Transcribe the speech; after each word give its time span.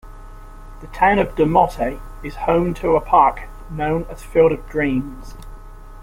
The 0.79 0.87
town 0.87 1.19
of 1.19 1.35
DeMotte 1.35 2.01
is 2.23 2.35
home 2.47 2.73
to 2.73 2.95
a 2.95 3.01
park 3.01 3.41
known 3.69 4.07
as 4.09 4.23
Field 4.23 4.51
of 4.51 4.67
Dreams. 4.67 5.35